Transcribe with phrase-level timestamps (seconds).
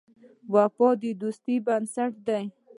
[0.53, 2.45] وفا د دوستۍ بنسټ دی.